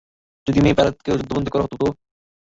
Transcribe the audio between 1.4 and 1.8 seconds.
করা হত